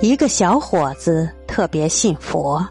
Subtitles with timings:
[0.00, 2.64] 一个小伙子特别信佛，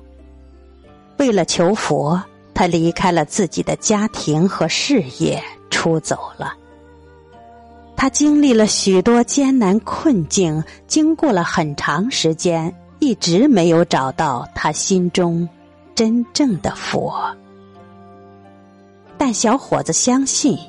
[1.17, 2.21] 为了求佛，
[2.53, 6.53] 他离开了自己的家庭和事业，出走了。
[7.95, 15.47] 他经历了许多艰难困境，经过了很长时间，一直没有找到他心中
[15.95, 17.35] 真正的佛。
[19.17, 20.59] 但小伙子相信，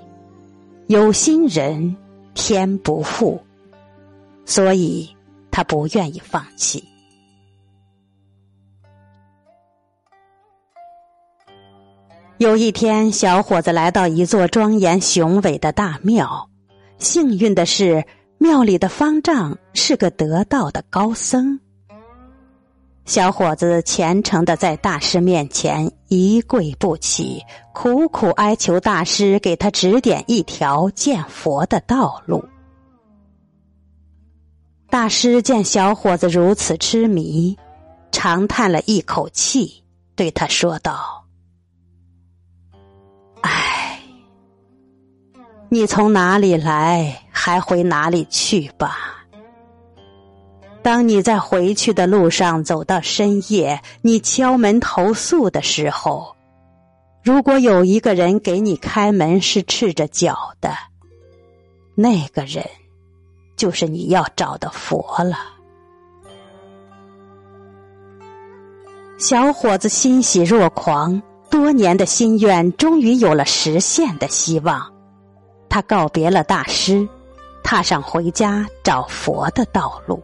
[0.86, 1.94] 有心人
[2.32, 3.38] 天不负，
[4.46, 5.15] 所以。
[5.56, 6.84] 他不愿意放弃。
[12.36, 16.50] 有一天，小伙子来到一座庄严雄伟的大庙，
[16.98, 18.04] 幸运的是，
[18.36, 21.58] 庙里的方丈是个得道的高僧。
[23.06, 32.44] 小伙子虔诚的在大师面前一跪不起，苦苦哀求大师给他指点一条见佛的道路。
[34.88, 37.56] 大师见小伙子如此痴迷，
[38.12, 39.82] 长叹了一口气，
[40.14, 41.24] 对他说道
[43.42, 44.00] ：“唉，
[45.68, 49.26] 你从哪里来，还回哪里去吧。
[50.82, 56.36] 当你在回去的路上走到深夜，你敲门投诉的时候，
[57.22, 60.72] 如果有一个人给你开门是赤着脚的，
[61.96, 62.64] 那个人。”
[63.56, 65.38] 就是你要找的佛了。
[69.18, 74.92] 小伙子欣喜若狂，多年的心愿终于有了实现的希望。
[75.70, 77.08] 他告别了大师，
[77.64, 80.22] 踏上回家找佛的道路。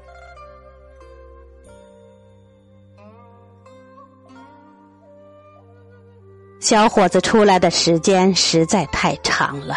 [6.60, 9.74] 小伙子出来的时间实在太长了，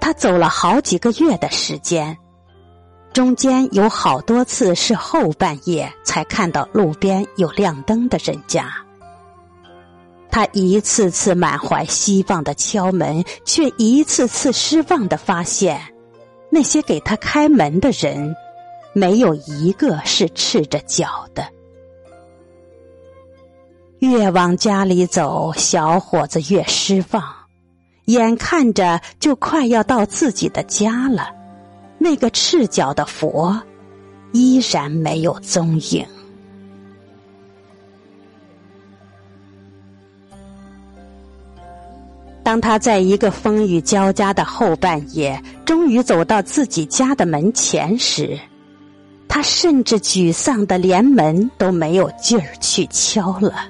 [0.00, 2.18] 他走了好几个月的时间。
[3.12, 8.72] 中间有好多次是后半夜才看到路边有亮灯的人家，
[10.30, 15.78] 他一次次满怀希望的敲门，却一次次失望的发现，
[16.50, 18.34] 那些给他开门的人，
[18.94, 21.46] 没有一个是赤着脚的。
[23.98, 27.22] 越往家里走，小伙子越失望，
[28.06, 31.41] 眼看着就快要到自己的家了。
[32.02, 33.62] 那个赤脚的佛
[34.32, 36.04] 依然没有踪影。
[42.42, 48.36] 当他在一个风雨交加的后半夜，终于走到自己家的门前时，
[49.28, 53.68] 他甚至沮丧的连门都没有劲儿去敲了。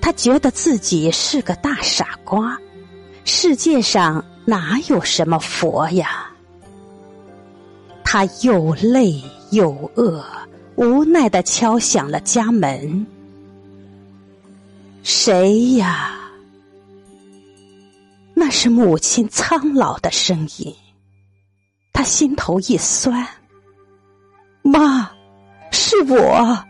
[0.00, 2.58] 他觉得自己是个大傻瓜，
[3.24, 6.25] 世界上哪有什么佛呀？
[8.08, 10.24] 他又累又饿，
[10.76, 13.04] 无奈的敲响了家门。
[15.02, 16.16] 谁呀？
[18.32, 20.72] 那是母亲苍老的声音。
[21.92, 23.26] 他心头一酸。
[24.62, 25.10] 妈，
[25.72, 26.64] 是我，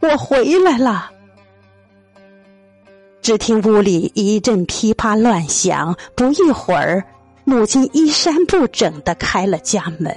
[0.00, 1.10] 我回来了。
[3.20, 7.04] 只听屋里一阵噼啪乱响，不一会儿，
[7.44, 10.16] 母亲衣衫不整的开了家门。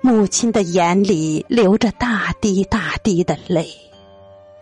[0.00, 3.68] 母亲的眼里流着大滴大滴的泪，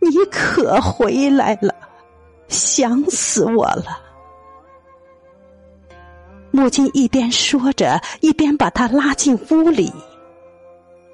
[0.00, 1.74] 你可回来了，
[2.48, 4.00] 想死我了。”
[6.52, 9.92] 母亲一边说着，一边把他拉进屋里。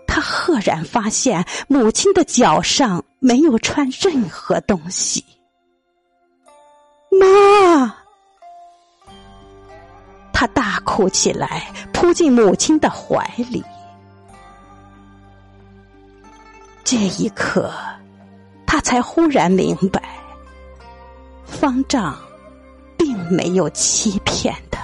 [0.06, 5.25] 他赫然发现，母亲的脚上没有穿任何东西。
[10.41, 13.62] 他大哭起来，扑进母亲的怀里。
[16.82, 17.70] 这一刻，
[18.67, 20.03] 他才忽然明白，
[21.44, 22.19] 方丈
[22.97, 24.81] 并没有欺骗他。